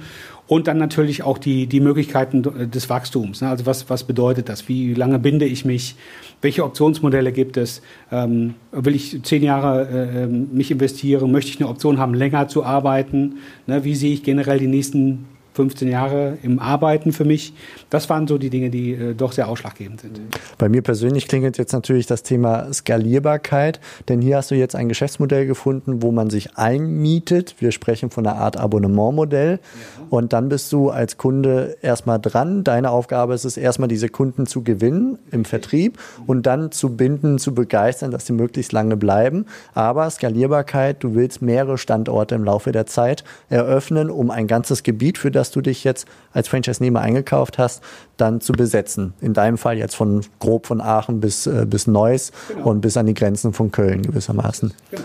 [0.46, 3.40] Und dann natürlich auch die, die Möglichkeiten des Wachstums.
[3.40, 3.48] Ne?
[3.48, 4.68] Also was, was bedeutet das?
[4.68, 5.96] Wie lange binde ich mich?
[6.42, 7.80] Welche Optionsmodelle gibt es?
[8.12, 11.32] Ähm, will ich zehn Jahre äh, ähm, mich investieren?
[11.32, 13.36] Möchte ich eine Option haben, länger zu arbeiten?
[13.66, 13.84] Ne?
[13.84, 17.52] Wie sehe ich generell die nächsten 15 Jahre im Arbeiten für mich.
[17.94, 20.20] Das waren so die Dinge, die äh, doch sehr ausschlaggebend sind.
[20.58, 23.78] Bei mir persönlich klingelt jetzt natürlich das Thema Skalierbarkeit,
[24.08, 27.54] denn hier hast du jetzt ein Geschäftsmodell gefunden, wo man sich einmietet.
[27.60, 30.06] Wir sprechen von einer Art Abonnementmodell ja.
[30.10, 32.64] und dann bist du als Kunde erstmal dran.
[32.64, 37.38] Deine Aufgabe ist es erstmal, diese Kunden zu gewinnen im Vertrieb und dann zu binden,
[37.38, 39.46] zu begeistern, dass sie möglichst lange bleiben.
[39.72, 45.16] Aber Skalierbarkeit, du willst mehrere Standorte im Laufe der Zeit eröffnen, um ein ganzes Gebiet
[45.16, 47.82] für das das du dich jetzt als Franchise-Nehmer eingekauft hast,
[48.16, 49.14] dann zu besetzen.
[49.20, 52.70] In deinem Fall jetzt von grob von Aachen bis, äh, bis Neuss genau.
[52.70, 54.72] und bis an die Grenzen von Köln gewissermaßen.
[54.90, 55.02] Genau.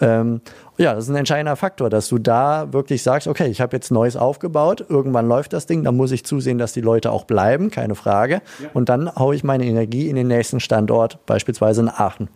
[0.00, 0.40] Ähm,
[0.78, 3.92] ja, das ist ein entscheidender Faktor, dass du da wirklich sagst, okay, ich habe jetzt
[3.92, 7.70] Neues aufgebaut, irgendwann läuft das Ding, dann muss ich zusehen, dass die Leute auch bleiben,
[7.70, 8.42] keine Frage.
[8.60, 8.70] Ja.
[8.74, 12.28] Und dann haue ich meine Energie in den nächsten Standort, beispielsweise in Aachen.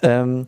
[0.00, 0.46] Ähm,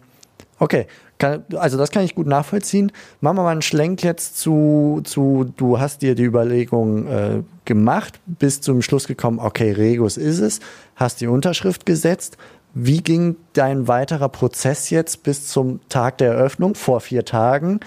[0.59, 0.87] okay,
[1.19, 2.91] kann, also das kann ich gut nachvollziehen.
[3.21, 8.21] Machen wir mal einen Schlenk jetzt zu, zu du hast dir die Überlegung äh, gemacht,
[8.27, 10.61] bist zum Schluss gekommen, okay, Regus ist es,
[10.97, 12.37] hast die Unterschrift gesetzt.
[12.75, 17.81] Wie ging dein weiterer Prozess jetzt bis zum Tag der Eröffnung vor vier Tagen?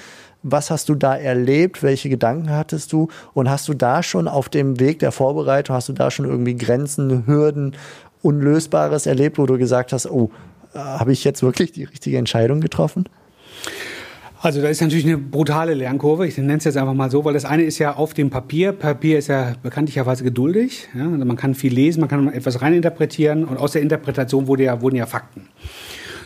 [0.43, 1.83] Was hast du da erlebt?
[1.83, 3.09] Welche Gedanken hattest du?
[3.33, 6.55] Und hast du da schon auf dem Weg der Vorbereitung, hast du da schon irgendwie
[6.55, 7.75] Grenzen, Hürden,
[8.21, 10.31] Unlösbares erlebt, wo du gesagt hast, oh,
[10.73, 13.09] äh, habe ich jetzt wirklich die richtige Entscheidung getroffen?
[14.39, 16.27] Also da ist natürlich eine brutale Lernkurve.
[16.27, 18.71] Ich nenne es jetzt einfach mal so, weil das eine ist ja auf dem Papier.
[18.71, 20.87] Papier ist ja bekanntlicherweise geduldig.
[20.95, 21.09] Ja?
[21.09, 24.81] Also man kann viel lesen, man kann etwas reininterpretieren und aus der Interpretation wurde ja,
[24.81, 25.47] wurden ja Fakten.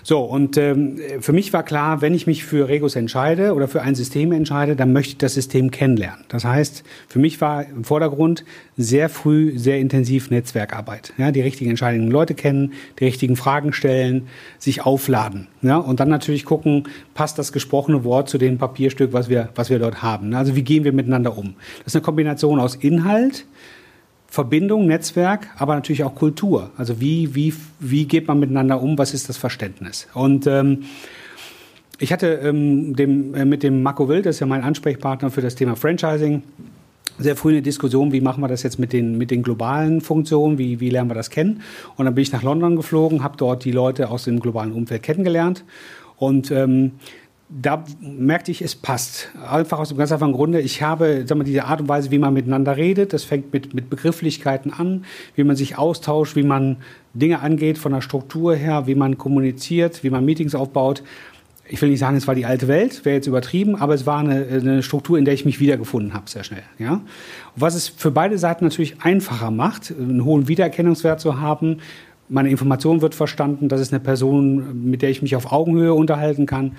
[0.04, 3.82] So, und ähm, für mich war klar, wenn ich mich für Regus entscheide oder für
[3.82, 6.26] ein System entscheide, dann möchte ich das System kennenlernen.
[6.28, 8.44] Das heißt, für mich war im Vordergrund
[8.78, 11.14] sehr früh, sehr intensiv Netzwerkarbeit.
[11.18, 15.48] Ja, die richtigen entscheidenden Leute kennen, die richtigen Fragen stellen, sich aufladen.
[15.62, 19.70] Ja, und dann natürlich gucken, passt das gesprochene Wort zu dem Papierstück, was wir, was
[19.70, 20.34] wir dort haben.
[20.34, 21.56] Also wie gehen wir miteinander um?
[21.80, 23.46] Das ist eine Kombination aus Inhalt,
[24.32, 26.72] Verbindung, Netzwerk, aber natürlich auch Kultur.
[26.78, 28.98] Also wie, wie, wie geht man miteinander um?
[28.98, 30.08] Was ist das Verständnis?
[30.14, 30.84] Und ähm,
[32.00, 35.42] ich hatte ähm, dem, äh, mit dem Marco Wild, das ist ja mein Ansprechpartner für
[35.42, 36.44] das Thema Franchising,
[37.20, 40.58] sehr früh eine Diskussion, wie machen wir das jetzt mit den, mit den globalen Funktionen,
[40.58, 41.62] wie, wie lernen wir das kennen.
[41.98, 45.04] Und dann bin ich nach London geflogen, habe dort die Leute aus dem globalen Umfeld
[45.04, 45.66] kennengelernt.
[46.16, 46.94] Und ähm,
[47.52, 49.30] da merkte ich, es passt.
[49.50, 50.62] Einfach aus dem ganz einfachen Grunde.
[50.62, 53.74] Ich habe, sag mal, diese Art und Weise, wie man miteinander redet, das fängt mit,
[53.74, 56.78] mit Begrifflichkeiten an, wie man sich austauscht, wie man
[57.14, 61.04] Dinge angeht von der Struktur her, wie man kommuniziert, wie man Meetings aufbaut.
[61.68, 64.20] Ich will nicht sagen, es war die alte Welt, wäre jetzt übertrieben, aber es war
[64.20, 66.64] eine, eine Struktur, in der ich mich wiedergefunden habe, sehr schnell.
[66.80, 67.02] Ja?
[67.56, 71.78] Was es für beide Seiten natürlich einfacher macht, einen hohen Wiedererkennungswert zu haben,
[72.30, 76.46] meine Information wird verstanden, das ist eine Person, mit der ich mich auf Augenhöhe unterhalten
[76.46, 76.78] kann.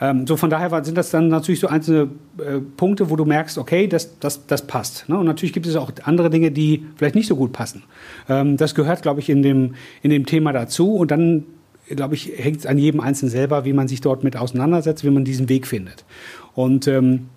[0.00, 3.58] Ähm, so von daher sind das dann natürlich so einzelne äh, Punkte, wo du merkst,
[3.58, 5.08] okay, das, das, das passt.
[5.08, 5.18] Ne?
[5.18, 7.82] Und natürlich gibt es auch andere Dinge, die vielleicht nicht so gut passen.
[8.28, 10.94] Ähm, das gehört, glaube ich, in dem, in dem Thema dazu.
[10.94, 11.44] Und dann,
[11.88, 15.10] glaube ich, hängt es an jedem Einzelnen selber, wie man sich dort mit auseinandersetzt, wie
[15.10, 16.04] man diesen Weg findet.
[16.54, 17.28] Und ähm,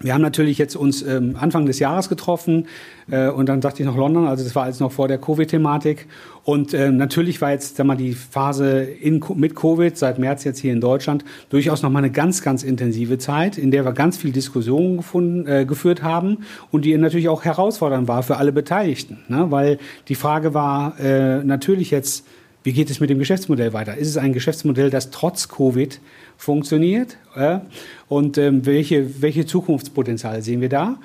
[0.00, 2.66] wir haben natürlich jetzt uns ähm, Anfang des Jahres getroffen
[3.10, 6.06] äh, und dann dachte ich noch London, also das war alles noch vor der Covid-Thematik.
[6.44, 10.60] Und äh, natürlich war jetzt sag mal, die Phase in, mit Covid seit März jetzt
[10.60, 14.16] hier in Deutschland durchaus noch mal eine ganz, ganz intensive Zeit, in der wir ganz
[14.16, 16.38] viel Diskussionen gefunden, äh, geführt haben
[16.70, 19.18] und die natürlich auch herausfordernd war für alle Beteiligten.
[19.28, 19.50] Ne?
[19.50, 22.24] Weil die Frage war äh, natürlich jetzt,
[22.68, 23.96] wie geht es mit dem Geschäftsmodell weiter?
[23.96, 26.00] Ist es ein Geschäftsmodell, das trotz Covid
[26.36, 27.16] funktioniert?
[28.08, 30.98] Und ähm, welche, welche Zukunftspotenziale sehen wir da?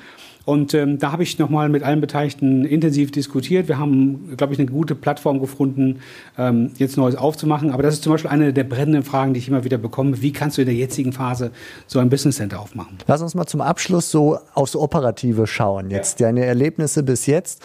[0.44, 3.70] Und ähm, da habe ich nochmal mit allen Beteiligten intensiv diskutiert.
[3.70, 6.00] Wir haben, glaube ich, eine gute Plattform gefunden,
[6.38, 7.72] ähm, jetzt Neues aufzumachen.
[7.72, 10.22] Aber das ist zum Beispiel eine der brennenden Fragen, die ich immer wieder bekomme.
[10.22, 11.52] Wie kannst du in der jetzigen Phase
[11.88, 12.98] so ein Business Center aufmachen?
[13.08, 15.90] Lass uns mal zum Abschluss so aufs Operative schauen.
[15.90, 16.28] Jetzt ja.
[16.28, 17.64] deine Erlebnisse bis jetzt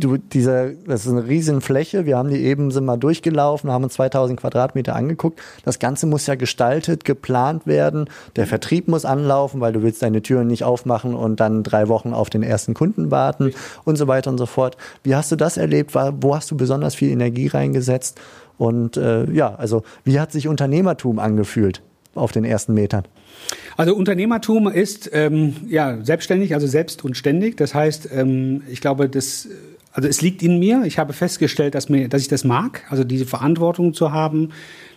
[0.00, 2.06] du, dieser, das ist eine riesen Fläche.
[2.06, 5.40] Wir haben die eben sind mal durchgelaufen, haben uns 2000 Quadratmeter angeguckt.
[5.64, 8.08] Das Ganze muss ja gestaltet, geplant werden.
[8.36, 12.12] Der Vertrieb muss anlaufen, weil du willst deine Türen nicht aufmachen und dann drei Wochen
[12.12, 13.52] auf den ersten Kunden warten
[13.84, 14.76] und so weiter und so fort.
[15.02, 15.94] Wie hast du das erlebt?
[15.94, 18.20] Wo hast du besonders viel Energie reingesetzt?
[18.58, 21.82] Und äh, ja, also wie hat sich Unternehmertum angefühlt
[22.14, 23.04] auf den ersten Metern?
[23.76, 27.56] Also Unternehmertum ist ähm, ja selbstständig, also selbst und ständig.
[27.56, 29.48] Das heißt, ähm, ich glaube, das
[29.92, 30.84] also es liegt in mir.
[30.84, 34.50] Ich habe festgestellt, dass, mir, dass ich das mag, also diese Verantwortung zu haben,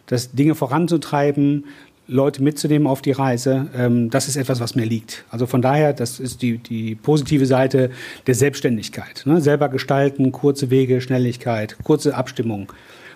[0.05, 1.65] das Dinge voranzutreiben,
[2.07, 3.67] Leute mitzunehmen auf die Reise.
[3.75, 5.23] Ähm, das ist etwas, was mir liegt.
[5.29, 7.91] Also von daher, das ist die, die positive Seite
[8.27, 9.23] der Selbstständigkeit.
[9.25, 9.39] Ne?
[9.41, 12.71] Selber gestalten, kurze Wege, Schnelligkeit, kurze Abstimmung.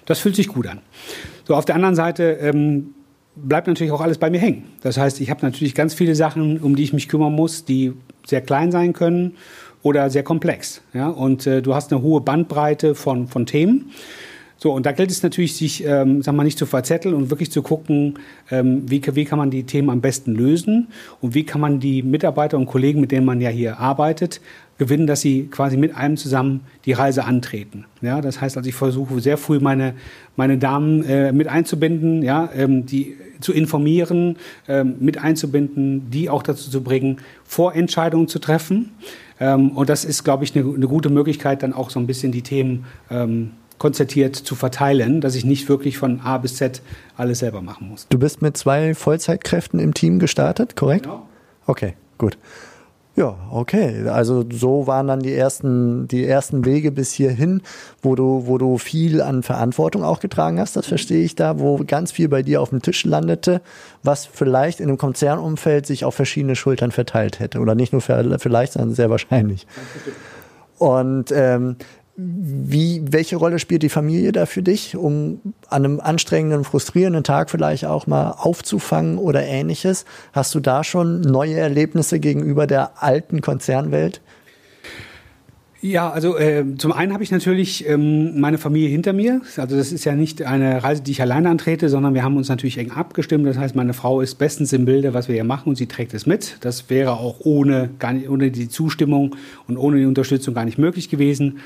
[0.06, 0.80] Das fühlt sich gut an.
[1.46, 2.94] So, auf der anderen Seite ähm,
[3.36, 4.64] bleibt natürlich auch alles bei mir hängen.
[4.82, 7.94] Das heißt, ich habe natürlich ganz viele Sachen, um die ich mich kümmern muss, die
[8.26, 9.36] sehr klein sein können
[9.88, 10.82] oder sehr komplex.
[10.94, 11.08] Ja?
[11.10, 13.92] Und äh, du hast eine hohe Bandbreite von, von Themen.
[14.60, 17.52] So, und da gilt es natürlich, sich, ähm, sag mal, nicht zu verzetteln und wirklich
[17.52, 18.16] zu gucken,
[18.50, 20.88] ähm, wie, wie kann man die Themen am besten lösen
[21.22, 24.42] und wie kann man die Mitarbeiter und Kollegen, mit denen man ja hier arbeitet,
[24.80, 27.86] gewinnen, dass sie quasi mit einem zusammen die Reise antreten.
[28.02, 29.94] Ja, das heißt also, ich versuche sehr früh meine,
[30.36, 36.42] meine Damen äh, mit einzubinden, ja, ähm, die zu informieren, ähm, mit einzubinden, die auch
[36.42, 38.92] dazu zu bringen, Vorentscheidungen zu treffen.
[39.40, 42.32] Ähm, und das ist, glaube ich, eine, eine, gute Möglichkeit, dann auch so ein bisschen
[42.32, 46.82] die Themen ähm, konzertiert zu verteilen, dass ich nicht wirklich von A bis Z
[47.16, 48.08] alles selber machen muss.
[48.10, 51.04] Du bist mit zwei Vollzeitkräften im Team gestartet, korrekt?
[51.04, 51.28] Genau.
[51.68, 52.38] Okay, gut.
[53.18, 54.08] Ja, okay.
[54.10, 57.64] Also so waren dann die ersten, die ersten Wege bis hierhin,
[58.04, 60.76] wo du, wo du viel an Verantwortung auch getragen hast.
[60.76, 63.62] Das verstehe ich da, wo ganz viel bei dir auf dem Tisch landete,
[64.04, 67.58] was vielleicht in einem Konzernumfeld sich auf verschiedene Schultern verteilt hätte.
[67.58, 69.66] Oder nicht nur vielleicht, sondern sehr wahrscheinlich.
[70.78, 71.78] Und ähm,
[72.20, 77.52] wie, welche Rolle spielt die Familie da für dich, um an einem anstrengenden, frustrierenden Tag
[77.52, 80.04] vielleicht auch mal aufzufangen oder ähnliches?
[80.34, 84.22] Hast du da schon neue Erlebnisse gegenüber der alten Konzernwelt?
[85.80, 89.42] Ja, also äh, zum einen habe ich natürlich ähm, meine Familie hinter mir.
[89.58, 92.50] Also das ist ja nicht eine Reise, die ich alleine antrete, sondern wir haben uns
[92.50, 93.46] natürlich eng abgestimmt.
[93.46, 96.16] Das heißt, meine Frau ist bestens im Bilde, was wir hier machen und sie trägt
[96.16, 96.58] es mit.
[96.62, 99.36] Das wäre auch ohne, gar nicht, ohne die Zustimmung
[99.68, 101.60] und ohne die Unterstützung gar nicht möglich gewesen.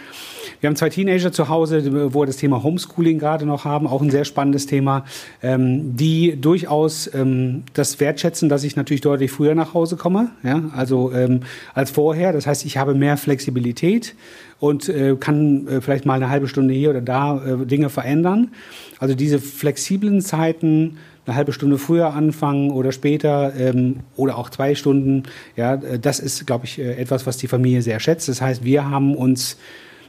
[0.60, 4.02] Wir haben zwei Teenager zu Hause, wo wir das Thema Homeschooling gerade noch haben, auch
[4.02, 5.06] ein sehr spannendes Thema,
[5.42, 10.64] ähm, die durchaus ähm, das wertschätzen, dass ich natürlich deutlich früher nach Hause komme, ja,
[10.76, 11.42] also ähm,
[11.74, 12.34] als vorher.
[12.34, 14.16] Das heißt, ich habe mehr Flexibilität
[14.60, 18.52] und äh, kann äh, vielleicht mal eine halbe Stunde hier oder da äh, Dinge verändern.
[19.00, 24.76] Also diese flexiblen Zeiten, eine halbe Stunde früher anfangen oder später ähm, oder auch zwei
[24.76, 25.24] Stunden,
[25.56, 28.30] ja, äh, das ist, glaube ich, äh, etwas, was die Familie sehr schätzt.
[28.30, 29.58] Das heißt, wir haben uns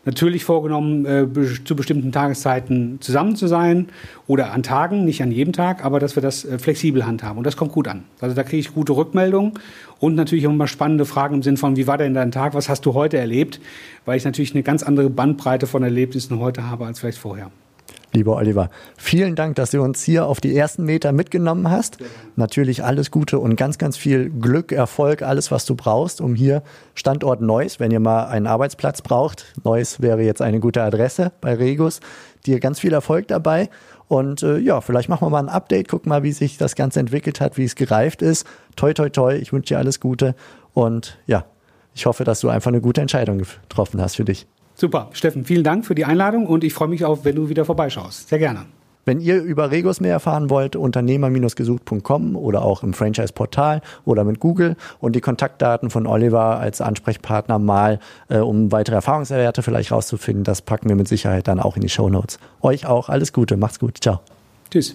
[0.05, 1.27] natürlich vorgenommen, äh,
[1.65, 3.89] zu bestimmten Tageszeiten zusammen zu sein
[4.27, 7.39] oder an Tagen, nicht an jedem Tag, aber dass wir das äh, flexibel handhaben.
[7.39, 8.05] Und das kommt gut an.
[8.21, 9.53] Also da kriege ich gute Rückmeldungen
[9.99, 12.69] und natürlich auch immer spannende Fragen im Sinn von, wie war denn dein Tag, was
[12.69, 13.61] hast du heute erlebt?
[14.05, 17.51] Weil ich natürlich eine ganz andere Bandbreite von Erlebnissen heute habe als vielleicht vorher.
[18.15, 21.97] Lieber Oliver, vielen Dank, dass du uns hier auf die ersten Meter mitgenommen hast.
[22.37, 26.63] Natürlich alles Gute und ganz, ganz viel Glück, Erfolg, alles, was du brauchst, um hier
[26.95, 29.55] Standort Neuss, wenn ihr mal einen Arbeitsplatz braucht.
[29.65, 32.01] Neuss wäre jetzt eine gute Adresse bei Regus.
[32.45, 33.71] Dir ganz viel Erfolg dabei.
[34.09, 37.01] Und äh, ja, vielleicht machen wir mal ein Update, gucken mal, wie sich das Ganze
[37.01, 38.47] entwickelt hat, wie es gereift ist.
[38.77, 40.35] Toi, toi, toi, ich wünsche dir alles Gute.
[40.75, 41.47] Und ja,
[41.95, 44.47] ich hoffe, dass du einfach eine gute Entscheidung getroffen hast für dich.
[44.75, 45.11] Super.
[45.13, 48.29] Steffen, vielen Dank für die Einladung und ich freue mich auf, wenn du wieder vorbeischaust.
[48.29, 48.67] Sehr gerne.
[49.05, 54.77] Wenn ihr über Regos mehr erfahren wollt, unternehmer-gesucht.com oder auch im Franchise-Portal oder mit Google
[55.01, 60.63] und die Kontaktdaten von Oliver als Ansprechpartner mal, äh, um weitere Erfahrungswerte vielleicht rauszufinden, das
[60.63, 62.39] packen wir mit Sicherheit dann auch in die Show Notes.
[62.61, 64.21] Euch auch alles Gute, macht's gut, ciao.
[64.71, 64.95] Tschüss.